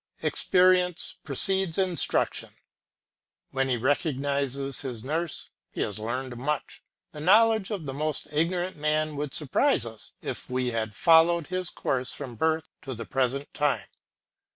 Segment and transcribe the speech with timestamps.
[0.23, 2.49] Experience precedes instruction;
[3.51, 6.81] when he recognises his nurse he has learnt much.
[7.11, 11.69] The knowledge of the most ignorant man would surprise us if we had followed his
[11.69, 13.85] course from birth to the present time.